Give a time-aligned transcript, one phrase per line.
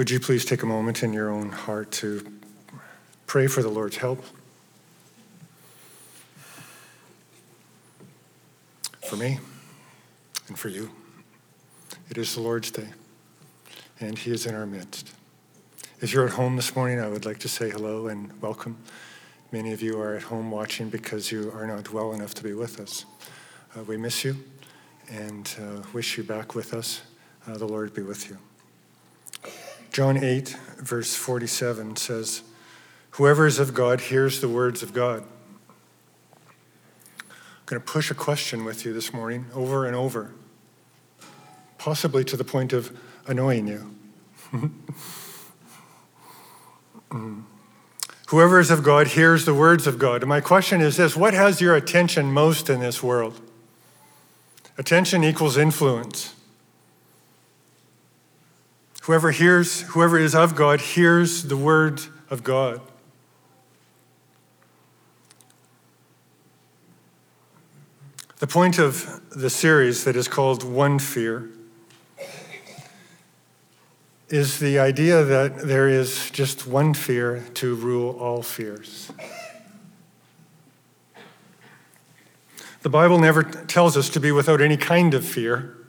[0.00, 2.26] Would you please take a moment in your own heart to
[3.26, 4.24] pray for the Lord's help?
[9.06, 9.40] For me
[10.48, 10.90] and for you.
[12.08, 12.88] It is the Lord's day,
[14.00, 15.12] and He is in our midst.
[16.00, 18.78] If you're at home this morning, I would like to say hello and welcome.
[19.52, 22.54] Many of you are at home watching because you are not well enough to be
[22.54, 23.04] with us.
[23.76, 24.34] Uh, we miss you
[25.10, 27.02] and uh, wish you back with us.
[27.46, 28.38] Uh, the Lord be with you.
[29.90, 32.42] John 8, verse 47 says,
[33.12, 35.24] Whoever is of God hears the words of God.
[37.20, 40.32] I'm going to push a question with you this morning over and over,
[41.78, 42.96] possibly to the point of
[43.26, 43.94] annoying you.
[48.28, 50.22] Whoever is of God hears the words of God.
[50.22, 53.40] And my question is this what has your attention most in this world?
[54.78, 56.34] Attention equals influence.
[59.10, 62.80] Whoever hears, whoever is of God, hears the word of God.
[68.38, 71.50] The point of the series that is called One Fear
[74.28, 79.10] is the idea that there is just one fear to rule all fears.
[82.82, 85.79] The Bible never tells us to be without any kind of fear.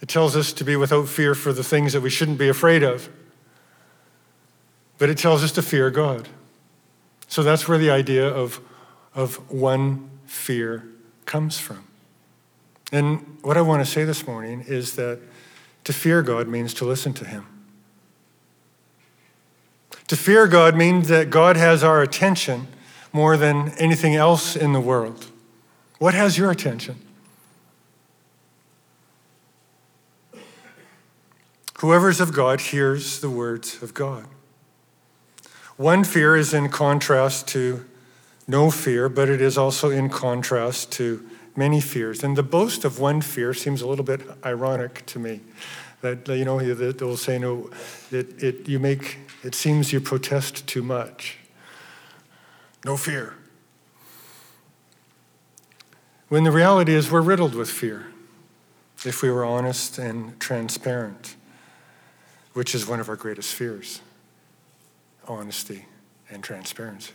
[0.00, 2.82] It tells us to be without fear for the things that we shouldn't be afraid
[2.82, 3.08] of.
[4.98, 6.28] But it tells us to fear God.
[7.26, 8.60] So that's where the idea of,
[9.14, 10.84] of one fear
[11.24, 11.84] comes from.
[12.90, 15.20] And what I want to say this morning is that
[15.84, 17.46] to fear God means to listen to Him.
[20.08, 22.66] To fear God means that God has our attention
[23.12, 25.30] more than anything else in the world.
[25.98, 26.98] What has your attention?
[31.78, 34.26] Whoever's of God hears the words of God.
[35.76, 37.86] One fear is in contrast to
[38.48, 41.24] no fear, but it is also in contrast to
[41.54, 42.24] many fears.
[42.24, 45.40] And the boast of one fear seems a little bit ironic to me.
[46.00, 47.70] That, you know, they'll say, no,
[48.10, 51.36] it, it, you make, it seems you protest too much.
[52.84, 53.34] No fear.
[56.28, 58.06] When the reality is we're riddled with fear,
[59.04, 61.36] if we were honest and transparent
[62.58, 64.00] which is one of our greatest fears
[65.28, 65.84] honesty
[66.28, 67.14] and transparency.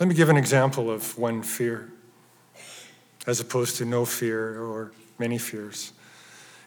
[0.00, 1.92] Let me give an example of one fear
[3.28, 4.90] as opposed to no fear or
[5.20, 5.92] many fears.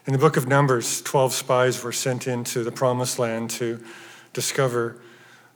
[0.06, 3.78] In the book of Numbers, 12 spies were sent into the promised land to
[4.32, 4.96] discover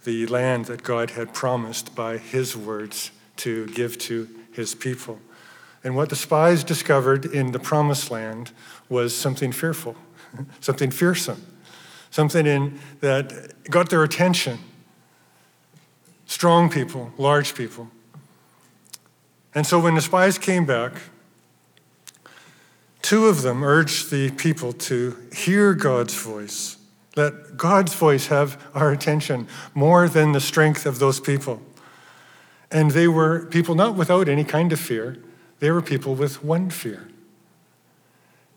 [0.05, 5.19] the land that God had promised by his words to give to his people.
[5.83, 8.51] And what the spies discovered in the promised land
[8.91, 9.97] was something fearful
[10.61, 11.45] something fearsome,
[12.11, 14.59] something in, that got their attention.
[16.27, 17.89] Strong people, large people.
[19.55, 20.93] And so when the spies came back,
[23.03, 26.79] two of them urged the people to hear God's voice.
[27.17, 31.61] Let God's voice have our attention more than the strength of those people.
[32.71, 35.19] And they were people not without any kind of fear,
[35.59, 37.12] they were people with one fear.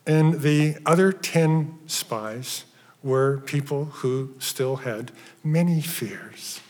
[0.07, 2.66] And the other 10 spies
[3.01, 5.11] were people who still had
[5.43, 6.61] many fears.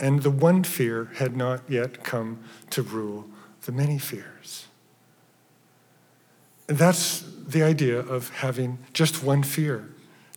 [0.00, 3.26] And the one fear had not yet come to rule
[3.62, 4.66] the many fears.
[6.68, 9.88] And that's the idea of having just one fear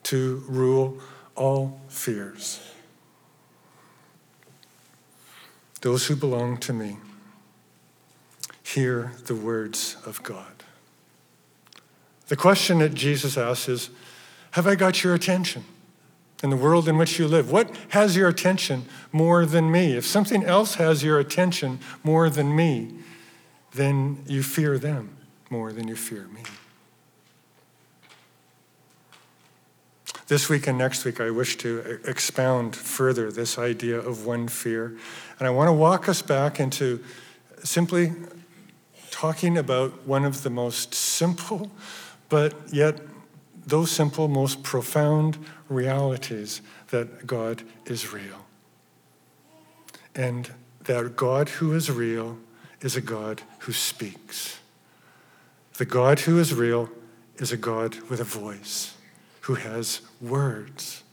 [0.04, 1.00] to rule
[1.36, 2.60] all fears.
[5.82, 6.98] Those who belong to me
[8.64, 10.64] hear the words of God.
[12.28, 13.90] The question that Jesus asks is
[14.52, 15.64] Have I got your attention
[16.44, 17.52] in the world in which you live?
[17.52, 19.96] What has your attention more than me?
[19.96, 22.92] If something else has your attention more than me,
[23.74, 25.18] then you fear them
[25.50, 26.42] more than you fear me.
[30.28, 34.98] This week and next week, I wish to expound further this idea of one fear.
[35.38, 37.04] And I want to walk us back into
[37.64, 38.12] simply
[39.12, 41.70] talking about one of the most simple
[42.30, 43.00] but yet
[43.66, 45.38] those simple, most profound
[45.70, 48.46] realities that God is real.
[50.14, 50.52] And
[50.84, 52.38] that God who is real
[52.82, 54.60] is a God who speaks.
[55.78, 56.90] The God who is real
[57.38, 58.96] is a God with a voice,
[59.42, 61.04] who has words.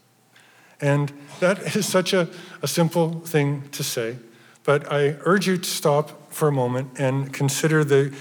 [0.79, 2.29] And that is such a,
[2.61, 4.17] a simple thing to say,
[4.63, 8.13] but I urge you to stop for a moment and consider the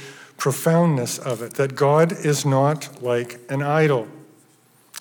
[0.43, 4.09] profoundness of it that God is not like an idol.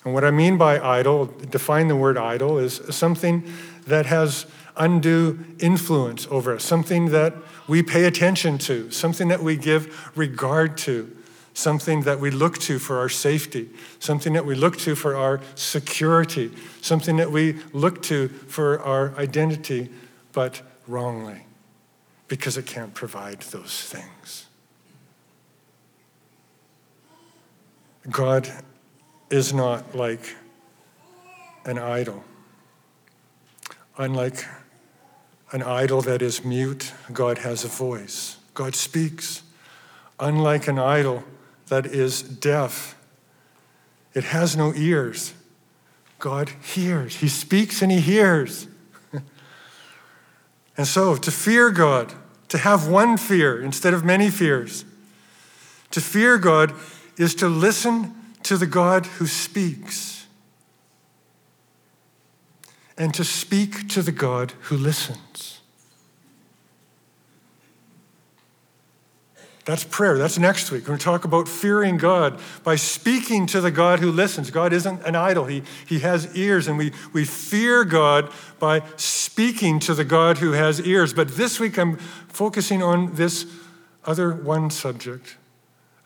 [0.04, 3.42] And what I mean by idol, define the word idol, is something
[3.88, 4.46] that has
[4.76, 7.34] undue influence over us, something that
[7.66, 11.10] we pay attention to, something that we give regard to,
[11.54, 13.68] something that we look to for our safety,
[13.98, 16.52] something that we look to for our security,
[16.82, 19.88] something that we look to for our identity,
[20.30, 21.46] but wrongly,
[22.28, 24.46] because it can't provide those things.
[28.10, 28.50] God
[29.30, 30.36] is not like
[31.64, 32.24] an idol.
[33.96, 34.44] Unlike
[35.52, 38.38] an idol that is mute, God has a voice.
[38.54, 39.42] God speaks.
[40.18, 41.24] Unlike an idol
[41.68, 42.96] that is deaf,
[44.14, 45.34] it has no ears.
[46.18, 47.16] God hears.
[47.16, 48.66] He speaks and He hears.
[50.76, 52.12] and so, to fear God,
[52.48, 54.84] to have one fear instead of many fears,
[55.90, 56.72] to fear God
[57.16, 58.14] is to listen
[58.44, 60.26] to the God who speaks
[62.96, 65.60] and to speak to the God who listens.
[69.64, 70.18] That's prayer.
[70.18, 70.82] That's next week.
[70.82, 74.50] We're going to talk about fearing God by speaking to the God who listens.
[74.50, 79.78] God isn't an idol, He, he has ears, and we, we fear God by speaking
[79.80, 81.14] to the God who has ears.
[81.14, 83.46] But this week I'm focusing on this
[84.04, 85.36] other one subject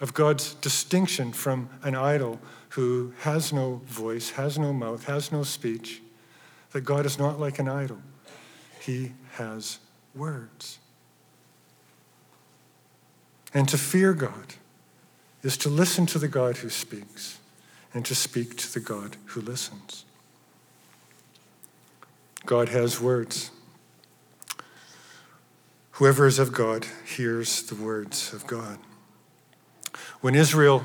[0.00, 2.38] of God's distinction from an idol
[2.70, 6.02] who has no voice, has no mouth, has no speech,
[6.72, 7.98] that God is not like an idol.
[8.80, 9.78] He has
[10.14, 10.78] words.
[13.54, 14.54] And to fear God
[15.42, 17.38] is to listen to the God who speaks
[17.94, 20.04] and to speak to the God who listens.
[22.44, 23.50] God has words.
[25.92, 28.78] Whoever is of God hears the words of God.
[30.20, 30.84] When Israel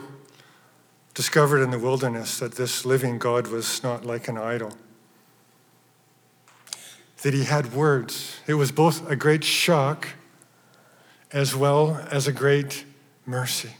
[1.14, 4.74] discovered in the wilderness that this living God was not like an idol,
[7.22, 10.10] that he had words, it was both a great shock
[11.32, 12.86] as well as a great
[13.26, 13.72] mercy.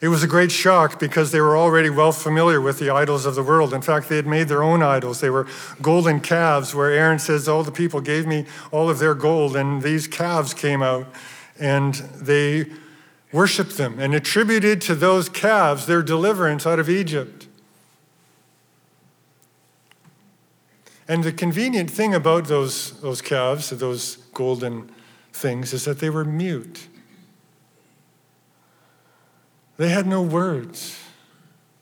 [0.00, 3.36] It was a great shock because they were already well familiar with the idols of
[3.36, 3.72] the world.
[3.72, 5.20] In fact, they had made their own idols.
[5.20, 5.46] They were
[5.80, 9.80] golden calves, where Aaron says, All the people gave me all of their gold, and
[9.80, 11.06] these calves came out,
[11.58, 12.66] and they
[13.32, 17.48] worshiped them and attributed to those calves their deliverance out of Egypt.
[21.06, 24.90] And the convenient thing about those, those calves, those golden
[25.32, 26.88] things, is that they were mute.
[29.76, 30.98] They had no words,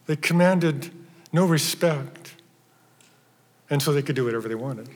[0.06, 0.90] they commanded
[1.32, 2.34] no respect.
[3.70, 4.90] And so they could do whatever they wanted.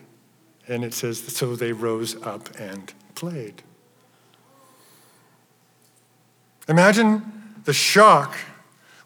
[0.69, 3.63] And it says, so they rose up and played.
[6.69, 7.23] Imagine
[7.65, 8.37] the shock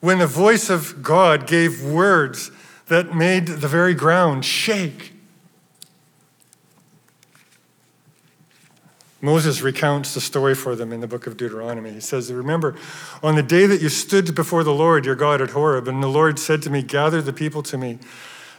[0.01, 2.51] when the voice of God gave words
[2.89, 5.13] that made the very ground shake.
[9.23, 11.93] Moses recounts the story for them in the book of Deuteronomy.
[11.93, 12.75] He says, Remember,
[13.23, 16.09] on the day that you stood before the Lord your God at Horeb, and the
[16.09, 17.99] Lord said to me, Gather the people to me,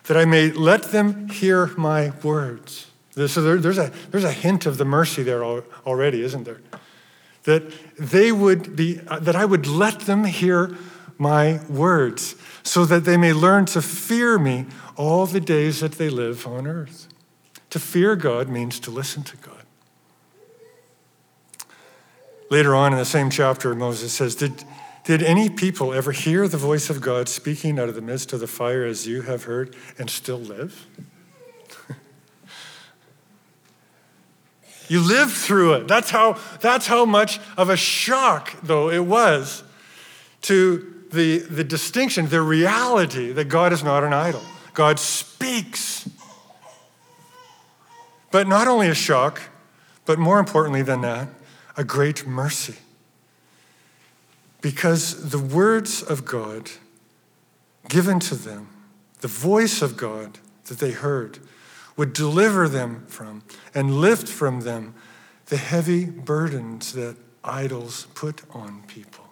[0.04, 2.88] that I may let them hear my words.
[3.14, 6.62] So there's, a, there's a hint of the mercy there already, isn't there?
[7.44, 7.64] That
[7.98, 10.78] they would be, uh, that I would let them hear
[11.18, 16.10] my words, so that they may learn to fear me all the days that they
[16.10, 17.08] live on earth.
[17.72, 19.64] To fear God means to listen to God.
[22.50, 24.66] Later on in the same chapter, Moses says, Did,
[25.06, 28.42] did any people ever hear the voice of God speaking out of the midst of
[28.42, 30.86] the fire as you have heard and still live?
[34.92, 35.88] you lived through it.
[35.88, 39.64] That's how, that's how much of a shock, though, it was
[40.42, 44.42] to the, the distinction, the reality that God is not an idol.
[44.74, 46.10] God speaks.
[48.32, 49.42] But not only a shock,
[50.06, 51.30] but more importantly than that,
[51.78, 52.76] a great mercy.
[54.60, 56.70] Because the words of God
[57.88, 58.68] given to them,
[59.22, 61.40] the voice of God that they heard,
[61.98, 63.44] would deliver them from
[63.74, 64.96] and lift from them
[65.48, 69.26] the heavy burdens that idols put on people.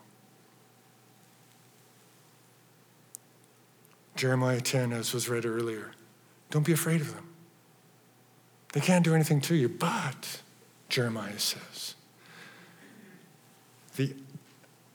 [4.16, 5.92] Jeremiah 10, as was read earlier,
[6.52, 7.30] don't be afraid of them.
[8.74, 10.42] They can't do anything to you, but,
[10.90, 11.96] Jeremiah says,
[13.96, 14.14] the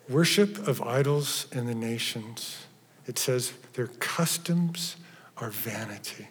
[0.08, 2.66] worship of idols in the nations,
[3.06, 4.96] it says their customs
[5.38, 6.28] are vanity.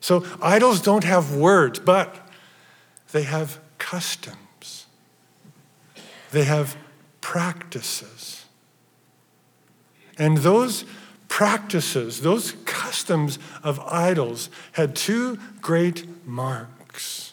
[0.00, 2.28] So idols don't have words, but
[3.12, 4.86] they have customs,
[6.32, 6.76] they have
[7.20, 8.44] practices.
[10.18, 10.84] And those
[11.28, 17.32] practices, those customs of idols had two great marks.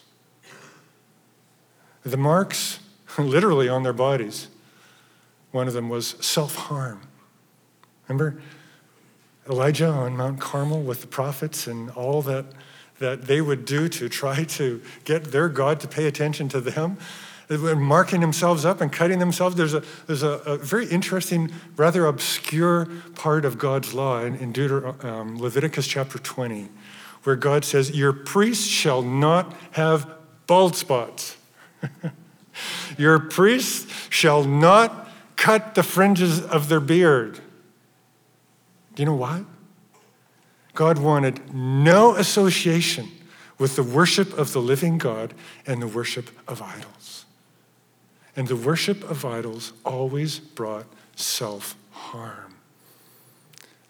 [2.02, 2.78] The marks,
[3.18, 4.48] literally on their bodies,
[5.50, 7.02] one of them was self harm.
[8.06, 8.40] Remember
[9.48, 12.46] Elijah on Mount Carmel with the prophets and all that,
[12.98, 16.98] that they would do to try to get their God to pay attention to them?
[17.50, 19.56] marking themselves up and cutting themselves.
[19.56, 24.52] There's a, there's a, a very interesting, rather obscure part of God's law in, in
[24.52, 26.68] Deuter- um, Leviticus chapter 20,
[27.22, 30.10] where God says, Your priests shall not have
[30.46, 31.38] bald spots.
[32.98, 37.40] Your priests shall not cut the fringes of their beard.
[38.98, 39.44] Do you know why?
[40.74, 43.08] God wanted no association
[43.56, 45.34] with the worship of the living God
[45.68, 47.24] and the worship of idols.
[48.34, 52.56] And the worship of idols always brought self harm.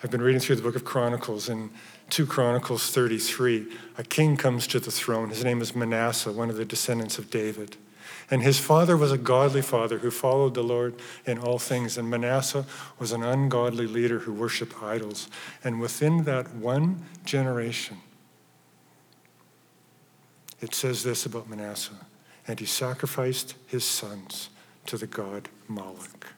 [0.05, 1.71] I've been reading through the book of Chronicles, and
[2.11, 5.31] 2 Chronicles 33, a king comes to the throne.
[5.31, 7.79] His name is Manasseh, one of the descendants of David.
[8.31, 10.95] And his father was a godly father who followed the Lord
[11.25, 11.97] in all things.
[11.97, 12.67] And Manasseh
[12.99, 15.29] was an ungodly leader who worshiped idols.
[15.65, 17.99] And within that one generation,
[20.61, 22.07] it says this about Manasseh
[22.49, 24.49] and he sacrificed his sons
[24.87, 26.33] to the god Moloch.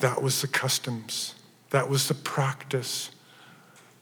[0.00, 1.34] That was the customs,
[1.70, 3.10] that was the practice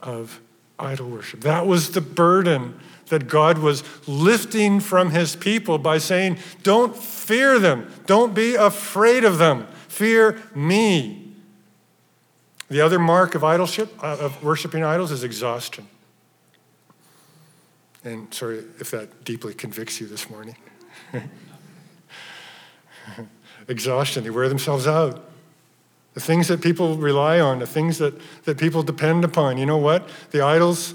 [0.01, 0.41] of
[0.79, 1.41] idol worship.
[1.41, 7.59] That was the burden that God was lifting from his people by saying, Don't fear
[7.59, 11.35] them, don't be afraid of them, fear me.
[12.71, 15.87] The other mark of idolship, uh, of worshiping idols, is exhaustion.
[18.03, 20.57] And sorry if that deeply convicts you this morning.
[23.69, 25.32] Exhaustion, they wear themselves out.
[26.15, 28.15] The things that people rely on, the things that,
[28.45, 29.57] that people depend upon.
[29.57, 30.09] You know what?
[30.31, 30.95] The idols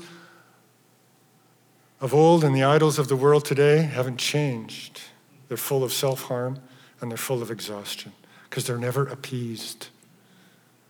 [1.99, 5.01] of old and the idols of the world today haven't changed.
[5.47, 6.59] They're full of self harm
[7.01, 8.11] and they're full of exhaustion
[8.49, 9.87] because they're never appeased.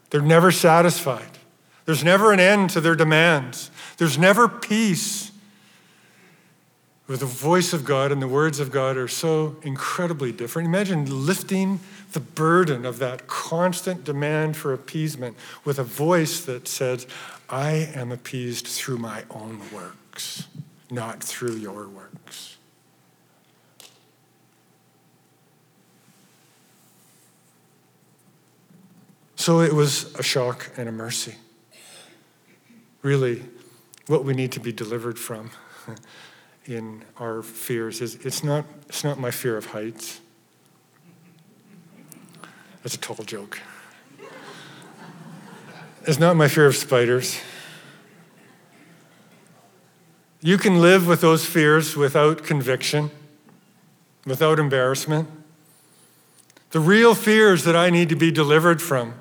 [0.10, 1.38] They're never satisfied.
[1.86, 3.72] There's never an end to their demands.
[3.98, 5.32] There's never peace
[7.08, 10.68] with the voice of God and the words of God are so incredibly different.
[10.68, 11.80] Imagine lifting
[12.14, 15.36] the burden of that constant demand for appeasement
[15.66, 17.08] with a voice that says,
[17.50, 20.48] I am appeased through my own works,
[20.90, 22.58] not through your works.
[29.36, 31.36] So it was a shock and a mercy.
[33.02, 33.44] Really,
[34.08, 35.52] what we need to be delivered from.
[36.68, 40.20] in our fears is it's not, it's not my fear of heights.
[42.88, 43.60] That's a total joke.
[46.04, 47.38] It's not my fear of spiders.
[50.40, 53.12] You can live with those fears without conviction,
[54.26, 55.28] without embarrassment.
[56.70, 59.16] The real fears that I need to be delivered from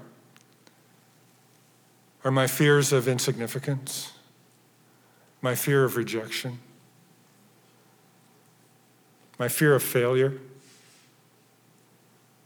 [2.23, 4.13] are my fears of insignificance,
[5.43, 6.61] my fear of rejection,
[9.41, 10.39] my fear of failure,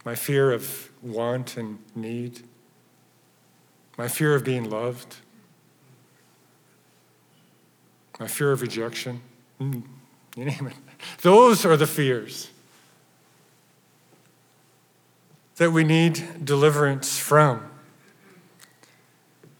[0.03, 2.41] my fear of want and need,
[3.97, 5.17] my fear of being loved,
[8.19, 9.21] my fear of rejection.
[9.59, 9.83] Mm,
[10.35, 10.73] you name it.
[11.21, 12.49] Those are the fears
[15.57, 17.69] that we need deliverance from.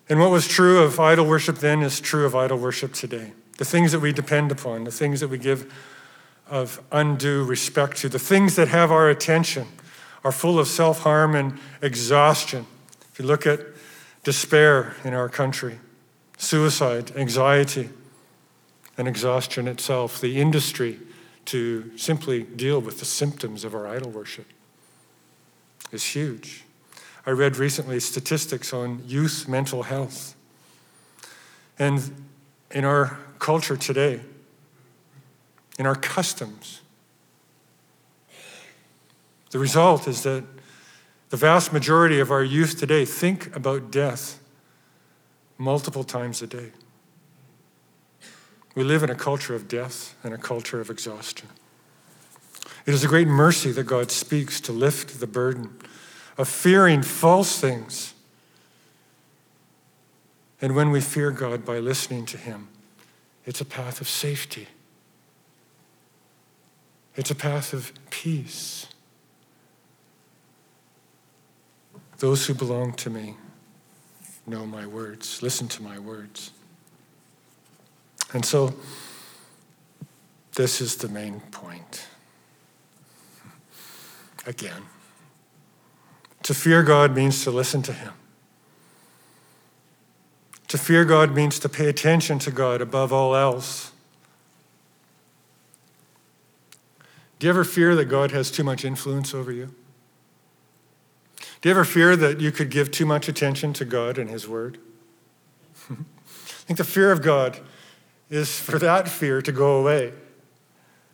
[0.09, 3.33] And what was true of idol worship then is true of idol worship today.
[3.57, 5.71] The things that we depend upon, the things that we give
[6.49, 8.09] of undue respect to.
[8.09, 9.67] The things that have our attention
[10.23, 12.65] are full of self harm and exhaustion.
[13.11, 13.59] If you look at
[14.23, 15.79] despair in our country,
[16.37, 17.89] suicide, anxiety,
[18.97, 20.99] and exhaustion itself, the industry
[21.45, 24.45] to simply deal with the symptoms of our idol worship
[25.91, 26.63] is huge.
[27.25, 30.35] I read recently statistics on youth mental health.
[31.77, 32.27] And
[32.71, 34.21] in our culture today,
[35.77, 36.81] in our customs.
[39.51, 40.43] The result is that
[41.29, 44.39] the vast majority of our youth today think about death
[45.57, 46.71] multiple times a day.
[48.75, 51.49] We live in a culture of death and a culture of exhaustion.
[52.85, 55.77] It is a great mercy that God speaks to lift the burden
[56.37, 58.13] of fearing false things.
[60.61, 62.69] And when we fear God by listening to Him,
[63.45, 64.67] it's a path of safety.
[67.15, 68.87] It's a path of peace.
[72.21, 73.35] Those who belong to me
[74.45, 76.51] know my words, listen to my words.
[78.31, 78.75] And so,
[80.53, 82.05] this is the main point.
[84.45, 84.83] Again,
[86.43, 88.13] to fear God means to listen to Him.
[90.67, 93.93] To fear God means to pay attention to God above all else.
[97.39, 99.73] Do you ever fear that God has too much influence over you?
[101.61, 104.47] Do you ever fear that you could give too much attention to God and His
[104.47, 104.79] Word?
[105.89, 105.95] I
[106.65, 107.59] think the fear of God
[108.29, 110.13] is for that fear to go away,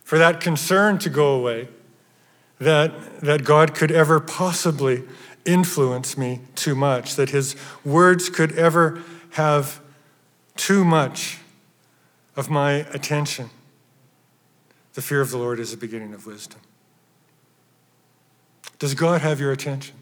[0.04, 1.68] for that concern to go away,
[2.58, 5.04] that, that God could ever possibly
[5.44, 9.02] influence me too much, that His words could ever
[9.32, 9.80] have
[10.56, 11.38] too much
[12.36, 13.50] of my attention.
[14.94, 16.60] The fear of the Lord is the beginning of wisdom.
[18.78, 19.97] Does God have your attention?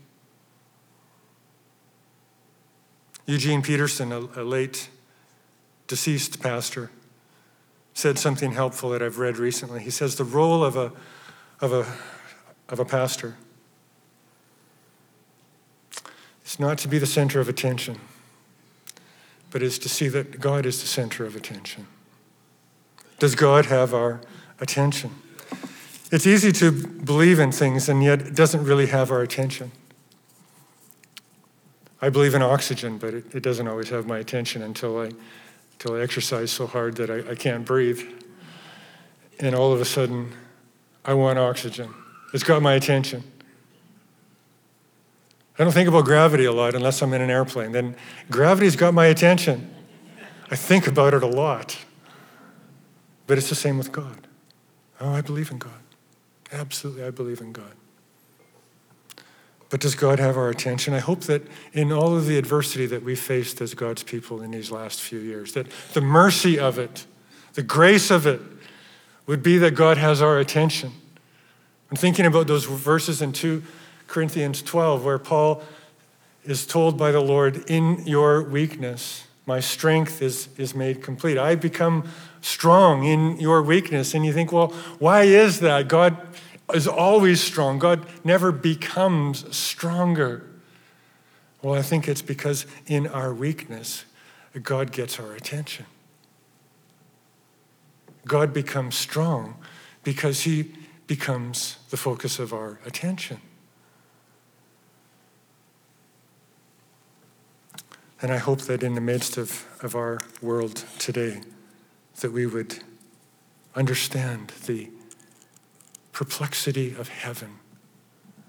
[3.26, 4.88] Eugene Peterson, a, a late
[5.88, 6.90] deceased pastor,
[7.94, 9.82] said something helpful that I've read recently.
[9.82, 10.92] He says the role of a,
[11.60, 11.86] of a,
[12.68, 13.36] of a pastor
[16.44, 17.98] is not to be the center of attention,
[19.50, 21.86] but is to see that God is the center of attention.
[23.18, 24.20] Does God have our
[24.60, 25.10] attention?
[26.12, 29.72] It's easy to believe in things and yet it doesn't really have our attention.
[32.00, 35.10] I believe in oxygen, but it, it doesn't always have my attention until I,
[35.72, 38.02] until I exercise so hard that I, I can't breathe.
[39.40, 40.32] And all of a sudden,
[41.04, 41.94] I want oxygen.
[42.34, 43.22] It's got my attention.
[45.58, 47.72] I don't think about gravity a lot unless I'm in an airplane.
[47.72, 47.96] Then
[48.30, 49.74] gravity's got my attention.
[50.50, 51.78] I think about it a lot.
[53.26, 54.26] But it's the same with God.
[55.00, 55.72] Oh, I believe in God.
[56.52, 57.72] Absolutely, I believe in God.
[59.76, 60.94] But does God have our attention?
[60.94, 61.42] I hope that
[61.74, 65.18] in all of the adversity that we've faced as God's people in these last few
[65.18, 67.04] years, that the mercy of it,
[67.52, 68.40] the grace of it,
[69.26, 70.92] would be that God has our attention.
[71.90, 73.62] I'm thinking about those verses in 2
[74.06, 75.62] Corinthians 12 where Paul
[76.42, 81.36] is told by the Lord, In your weakness, my strength is, is made complete.
[81.36, 82.08] I become
[82.40, 84.14] strong in your weakness.
[84.14, 85.88] And you think, well, why is that?
[85.88, 86.16] God
[86.74, 87.78] is always strong.
[87.78, 90.44] God never becomes stronger.
[91.62, 94.04] Well, I think it's because in our weakness,
[94.62, 95.86] God gets our attention.
[98.26, 99.56] God becomes strong
[100.02, 100.72] because he
[101.06, 103.40] becomes the focus of our attention.
[108.20, 111.42] And I hope that in the midst of, of our world today,
[112.20, 112.82] that we would
[113.74, 114.88] understand the
[116.16, 117.58] perplexity of heaven,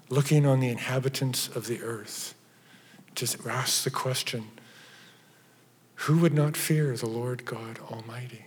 [0.08, 2.34] looking on the inhabitants of the earth,
[3.14, 4.48] just ask the question
[5.96, 8.47] who would not fear the Lord God Almighty?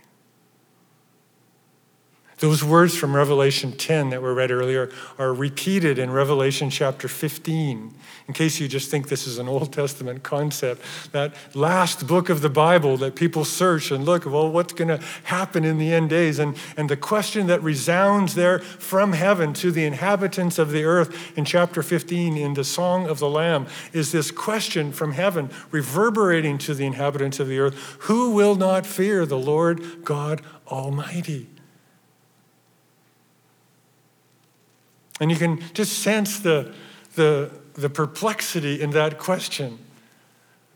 [2.41, 7.93] Those words from Revelation 10 that were read earlier are repeated in Revelation chapter 15.
[8.27, 12.41] In case you just think this is an Old Testament concept, that last book of
[12.41, 16.09] the Bible that people search and look, well, what's going to happen in the end
[16.09, 16.39] days?
[16.39, 21.37] And, and the question that resounds there from heaven to the inhabitants of the earth
[21.37, 26.57] in chapter 15 in the Song of the Lamb is this question from heaven reverberating
[26.57, 31.47] to the inhabitants of the earth Who will not fear the Lord God Almighty?
[35.21, 36.73] And you can just sense the,
[37.15, 39.77] the, the perplexity in that question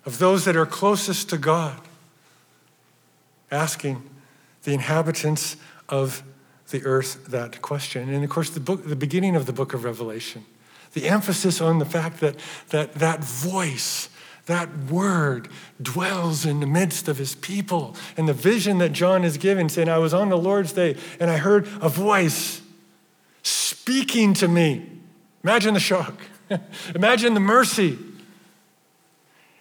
[0.06, 1.82] of those that are closest to God,
[3.50, 4.08] asking
[4.64, 5.58] the inhabitants
[5.90, 6.24] of
[6.70, 8.08] the earth that question.
[8.08, 10.46] And of course, the, book, the beginning of the book of Revelation,
[10.94, 12.36] the emphasis on the fact that
[12.70, 14.10] that, that voice,
[14.46, 15.48] that word
[15.82, 17.96] dwells in the midst of his people.
[18.16, 21.32] And the vision that John is giving, saying, I was on the Lord's day and
[21.32, 22.62] I heard a voice
[23.86, 24.84] speaking to me.
[25.44, 26.16] Imagine the shock.
[26.96, 28.00] Imagine the mercy.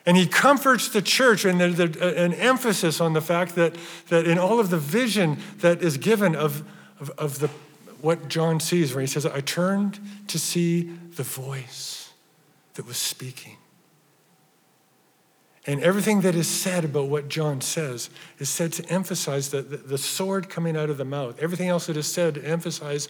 [0.06, 3.74] And he comforts the church, and there's uh, an emphasis on the fact that,
[4.08, 6.66] that in all of the vision that is given of,
[6.98, 7.48] of, of the,
[8.00, 12.10] what John sees, where he says, I turned to see the voice
[12.74, 13.58] that was speaking.
[15.66, 18.08] And everything that is said about what John says
[18.38, 21.38] is said to emphasize the, the, the sword coming out of the mouth.
[21.40, 23.08] Everything else that is said to emphasize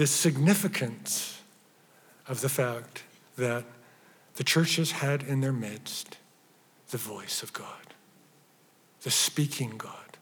[0.00, 1.42] the significance
[2.26, 3.02] of the fact
[3.36, 3.64] that
[4.36, 6.16] the churches had in their midst
[6.90, 7.92] the voice of God,
[9.02, 10.16] the speaking God,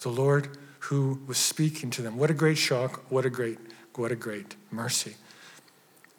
[0.00, 2.18] the Lord who was speaking to them.
[2.18, 3.56] What a great shock, what a great,
[3.94, 5.14] what a great mercy.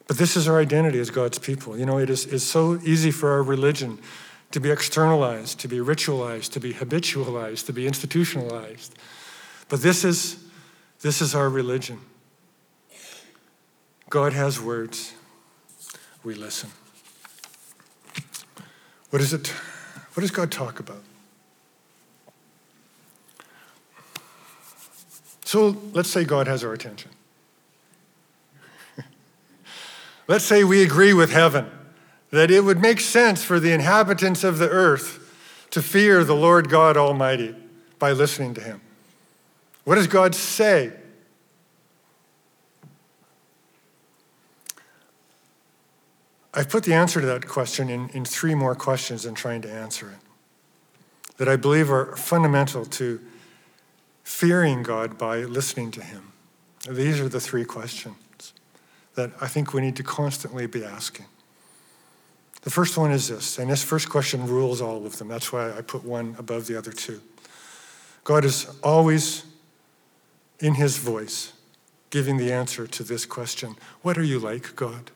[0.08, 1.78] But this is our identity as God's people.
[1.78, 4.00] You know, it is it's so easy for our religion
[4.50, 8.98] to be externalized, to be ritualized, to be habitualized, to be institutionalized.
[9.68, 10.44] But this is,
[11.00, 12.00] this is our religion.
[14.10, 15.12] God has words,
[16.24, 16.70] we listen.
[19.10, 19.48] What is it?
[20.14, 21.02] What does God talk about?
[25.44, 27.10] So let's say God has our attention.
[30.28, 31.70] let's say we agree with heaven
[32.30, 36.68] that it would make sense for the inhabitants of the earth to fear the Lord
[36.68, 37.54] God Almighty
[37.98, 38.80] by listening to him.
[39.84, 40.92] What does God say?
[46.54, 49.70] I've put the answer to that question in, in three more questions in trying to
[49.70, 50.28] answer it
[51.38, 53.20] that I believe are fundamental to
[54.24, 56.32] fearing God by listening to Him.
[56.88, 58.52] These are the three questions
[59.14, 61.26] that I think we need to constantly be asking.
[62.62, 65.28] The first one is this, and this first question rules all of them.
[65.28, 67.20] That's why I put one above the other two.
[68.24, 69.44] God is always
[70.60, 71.52] in his voice
[72.10, 75.10] giving the answer to this question What are you like, God?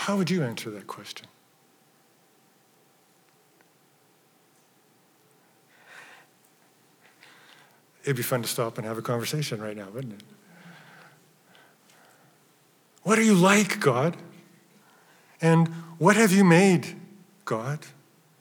[0.00, 1.26] How would you answer that question?
[8.04, 10.22] It'd be fun to stop and have a conversation right now, wouldn't it?
[13.02, 14.16] What are you like, God?
[15.42, 16.96] And what have you made,
[17.44, 17.80] God?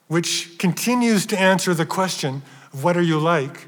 [0.08, 2.42] Which continues to answer the question
[2.72, 3.68] of what are you like?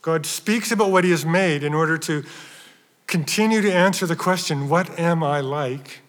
[0.00, 2.24] God speaks about what he has made in order to
[3.06, 6.00] continue to answer the question, what am I like?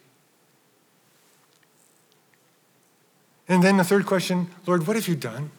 [3.48, 5.52] And then the third question, Lord, what have you done?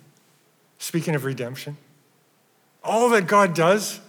[0.79, 1.77] Speaking of redemption
[2.89, 4.01] all that God does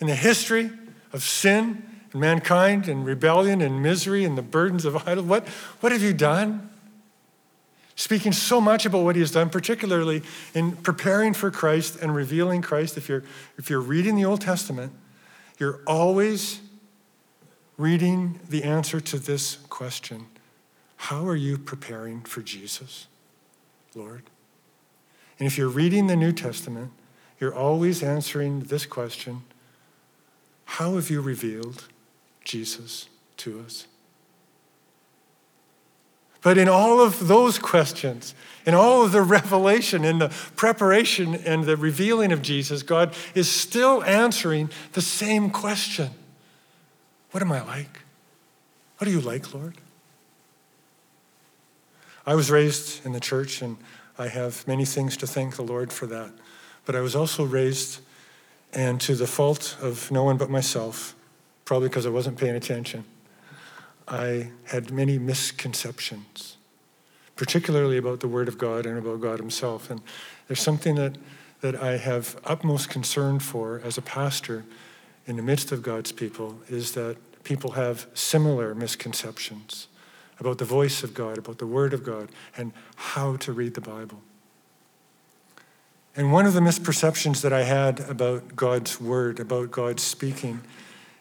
[0.00, 0.70] in the history
[1.12, 1.82] of sin
[2.12, 5.24] and mankind and rebellion and misery and the burdens of idol.
[5.24, 5.46] What,
[5.80, 6.70] what have you done?
[7.96, 12.60] Speaking so much about what he has done, particularly in preparing for Christ and revealing
[12.60, 12.96] Christ.
[12.96, 13.22] If you're,
[13.56, 14.92] if you're reading the Old Testament,
[15.58, 16.60] you're always
[17.76, 20.26] reading the answer to this question
[20.96, 23.06] How are you preparing for Jesus,
[23.94, 24.22] Lord?
[25.38, 26.92] And if you're reading the New Testament,
[27.40, 29.42] you're always answering this question
[30.64, 31.84] How have you revealed
[32.44, 33.86] Jesus to us?
[36.44, 38.34] But in all of those questions,
[38.66, 43.50] in all of the revelation, in the preparation and the revealing of Jesus, God is
[43.50, 46.10] still answering the same question
[47.30, 48.00] What am I like?
[48.98, 49.76] What are you like, Lord?
[52.26, 53.76] I was raised in the church, and
[54.18, 56.32] I have many things to thank the Lord for that.
[56.86, 58.00] But I was also raised,
[58.72, 61.14] and to the fault of no one but myself,
[61.64, 63.04] probably because I wasn't paying attention,
[64.08, 66.56] I had many misconceptions,
[67.36, 69.90] particularly about the Word of God and about God Himself.
[69.90, 70.00] And
[70.48, 71.16] there's something that,
[71.60, 74.64] that I have utmost concern for as a pastor
[75.26, 79.88] in the midst of God's people is that people have similar misconceptions
[80.38, 83.80] about the voice of God, about the Word of God, and how to read the
[83.80, 84.20] Bible.
[86.16, 90.60] And one of the misperceptions that I had about God's word, about God's speaking,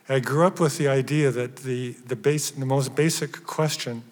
[0.08, 4.04] I grew up with the idea that the, the, base, the most basic question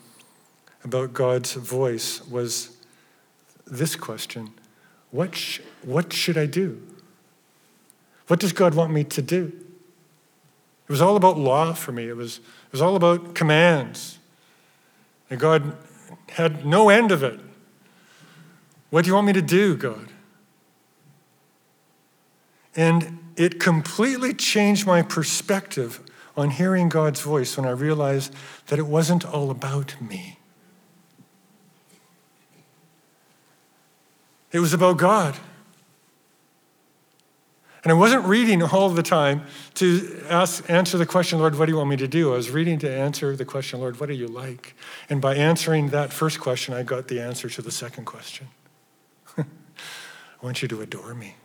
[0.84, 2.78] about God's voice was
[3.68, 4.52] this question
[5.12, 6.82] what, sh- what should I do?
[8.28, 9.52] What does God want me to do?
[10.88, 14.20] It was all about law for me, it was, it was all about commands.
[15.32, 15.78] And God
[16.30, 17.40] had no end of it.
[18.90, 20.10] What do you want me to do, God?
[22.76, 26.02] And it completely changed my perspective
[26.36, 28.34] on hearing God's voice when I realized
[28.68, 30.38] that it wasn't all about me.
[34.52, 35.38] It was about God.
[37.84, 39.44] And I wasn't reading all the time
[39.76, 42.34] to ask, answer the question, Lord, what do you want me to do?
[42.34, 44.76] I was reading to answer the question, Lord, what are you like?
[45.10, 48.48] And by answering that first question, I got the answer to the second question.
[49.38, 49.44] I
[50.44, 51.36] want you to adore me.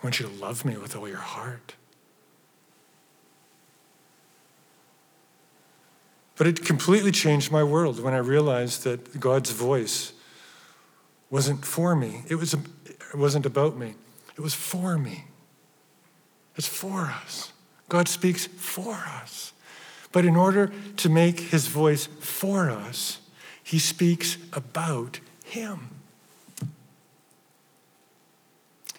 [0.00, 1.74] I want you to love me with all your heart.
[6.36, 10.12] But it completely changed my world when I realized that God's voice
[11.30, 12.22] wasn't for me.
[12.28, 12.54] It, was,
[13.12, 13.94] it wasn't about me.
[14.36, 15.24] It was for me.
[16.56, 17.52] It's for us.
[17.88, 19.52] God speaks for us.
[20.12, 23.20] But in order to make his voice for us,
[23.62, 25.90] he speaks about him.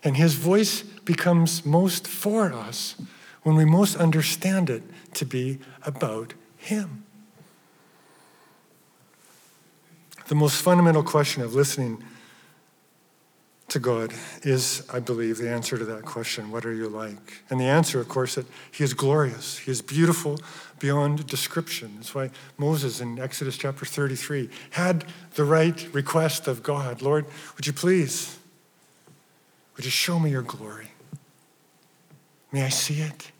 [0.03, 2.95] And his voice becomes most for us
[3.43, 4.83] when we most understand it
[5.15, 7.03] to be about him.
[10.27, 12.03] The most fundamental question of listening
[13.69, 17.43] to God is, I believe, the answer to that question what are you like?
[17.49, 20.39] And the answer, of course, that He is glorious, He is beautiful
[20.79, 21.93] beyond description.
[21.95, 25.05] That's why Moses in Exodus chapter 33 had
[25.35, 28.37] the right request of God Lord, would you please,
[29.75, 30.91] would you show me your glory?
[32.51, 33.31] May I see it?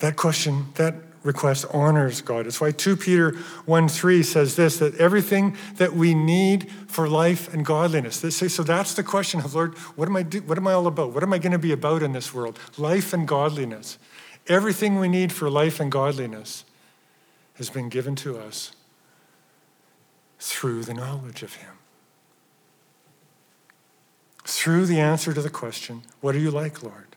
[0.00, 2.46] That question, that request honors God.
[2.46, 3.32] It's why 2 Peter
[3.64, 8.16] 1 3 says this that everything that we need for life and godliness.
[8.36, 11.12] So that's the question of Lord, what am I do, what am I all about?
[11.12, 12.58] What am I going to be about in this world?
[12.78, 13.98] Life and godliness.
[14.46, 16.64] Everything we need for life and godliness
[17.54, 18.72] has been given to us
[20.38, 21.70] through the knowledge of Him.
[24.44, 27.16] Through the answer to the question, What are you like, Lord?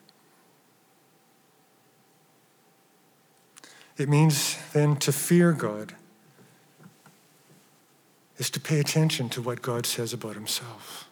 [3.97, 5.93] It means then to fear God
[8.38, 11.10] is to pay attention to what God says about himself.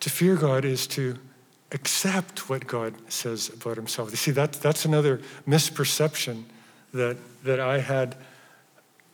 [0.00, 1.18] To fear God is to
[1.72, 4.10] accept what God says about himself.
[4.10, 6.44] You see, that, that's another misperception
[6.92, 8.16] that, that I had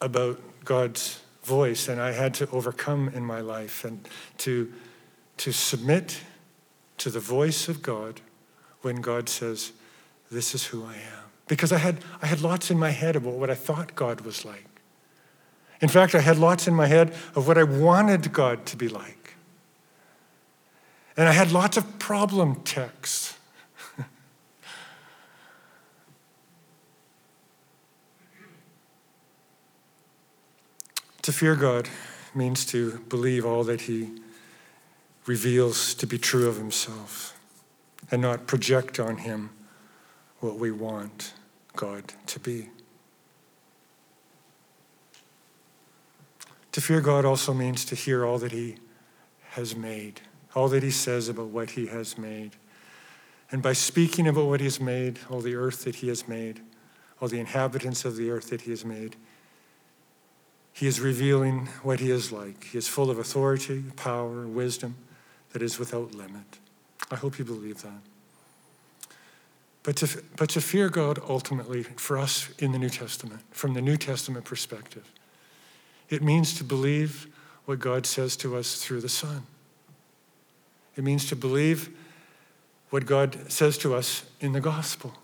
[0.00, 4.06] about God's voice and I had to overcome in my life and
[4.38, 4.72] to,
[5.36, 6.20] to submit
[6.98, 8.20] to the voice of God
[8.82, 9.72] when God says,
[10.30, 11.24] This is who I am.
[11.48, 14.44] Because I had, I had lots in my head about what I thought God was
[14.44, 14.66] like.
[15.80, 18.88] In fact, I had lots in my head of what I wanted God to be
[18.88, 19.34] like.
[21.16, 23.36] And I had lots of problem texts.
[31.22, 31.88] to fear God
[32.34, 34.10] means to believe all that He
[35.26, 37.39] reveals to be true of Himself
[38.10, 39.50] and not project on Him
[40.40, 41.34] what we want
[41.76, 42.68] God to be.
[46.72, 48.76] To fear God also means to hear all that He
[49.50, 50.20] has made,
[50.54, 52.52] all that He says about what He has made.
[53.50, 56.60] And by speaking about what He has made, all the earth that He has made,
[57.20, 59.16] all the inhabitants of the earth that He has made,
[60.72, 62.64] He is revealing what He is like.
[62.64, 64.96] He is full of authority, power, wisdom
[65.52, 66.58] that is without limit.
[67.10, 68.00] I hope you believe that.
[69.82, 73.80] But to, but to fear God ultimately, for us in the New Testament, from the
[73.80, 75.10] New Testament perspective,
[76.08, 77.28] it means to believe
[77.64, 79.44] what God says to us through the Son.
[80.96, 81.88] It means to believe
[82.90, 85.14] what God says to us in the gospel.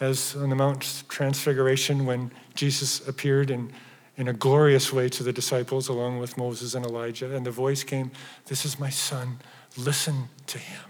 [0.00, 3.72] As on the Mount Transfiguration, when Jesus appeared in,
[4.16, 7.82] in a glorious way to the disciples along with Moses and Elijah, and the voice
[7.82, 8.10] came,
[8.46, 9.38] This is my Son,
[9.76, 10.82] listen to him.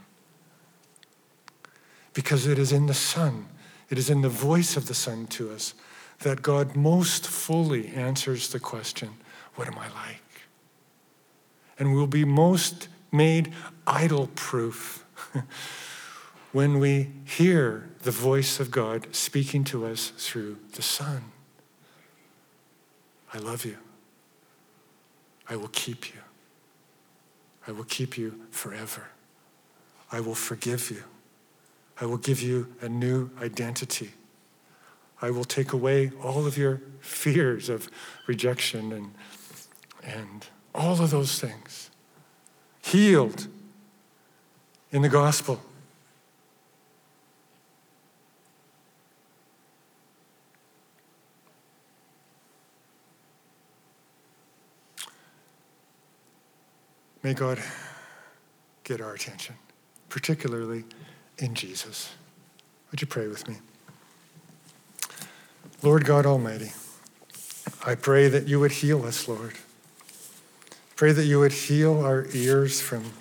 [2.15, 3.47] Because it is in the Son,
[3.89, 5.75] it is in the voice of the Son to us
[6.21, 9.11] that God most fully answers the question,
[9.55, 10.23] What am I like?
[11.79, 13.53] And we'll be most made
[13.87, 15.05] idol proof
[16.53, 21.25] when we hear the voice of God speaking to us through the Son.
[23.35, 23.79] I love you.
[25.49, 26.22] I will keep you.
[27.67, 29.09] I will keep you forever.
[30.11, 31.05] I will forgive you.
[32.01, 34.11] I will give you a new identity.
[35.21, 37.89] I will take away all of your fears of
[38.27, 39.15] rejection and,
[40.03, 41.91] and all of those things.
[42.83, 43.47] Healed
[44.91, 45.63] in the gospel.
[57.23, 57.59] May God
[58.85, 59.55] get our attention,
[60.09, 60.85] particularly
[61.39, 62.15] in Jesus.
[62.91, 63.57] Would you pray with me?
[65.83, 66.73] Lord God Almighty,
[67.85, 69.55] I pray that you would heal us, Lord.
[70.97, 73.13] Pray that you would heal our ears from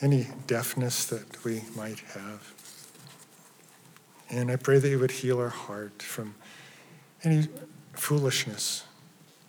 [0.00, 2.52] any deafness that we might have.
[4.30, 6.34] And I pray that you would heal our heart from
[7.22, 7.48] any
[7.92, 8.84] foolishness,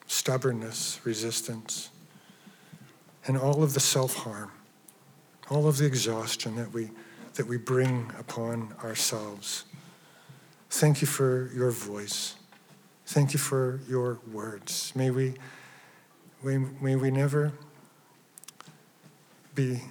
[0.07, 1.89] stubbornness, resistance,
[3.27, 4.51] and all of the self harm,
[5.49, 6.89] all of the exhaustion that we
[7.35, 9.65] that we bring upon ourselves.
[10.69, 12.35] Thank you for your voice.
[13.07, 14.91] Thank you for your words.
[14.95, 15.35] May we,
[16.41, 17.51] may, may we never
[19.53, 19.81] be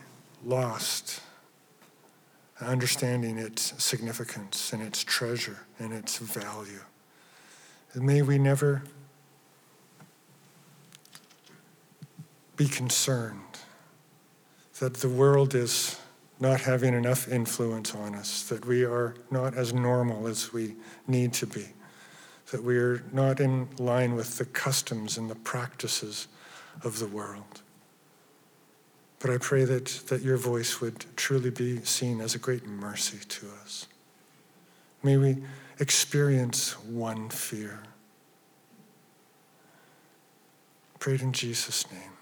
[0.45, 1.21] lost
[2.61, 6.81] understanding its significance and its treasure and its value.
[7.93, 8.83] And may we never
[12.57, 13.41] be concerned
[14.81, 16.01] that the world is
[16.41, 20.75] not having enough influence on us, that we are not as normal as we
[21.07, 21.67] need to be,
[22.51, 26.27] that we are not in line with the customs and the practices
[26.83, 27.63] of the world.
[29.21, 33.19] But I pray that, that your voice would truly be seen as a great mercy
[33.27, 33.87] to us.
[35.03, 35.39] May we
[35.79, 37.83] experience one fear.
[40.99, 42.14] Prayed in Jesus' name.